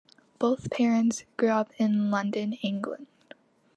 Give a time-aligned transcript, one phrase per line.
[0.39, 3.05] Both parents grew up in London, England.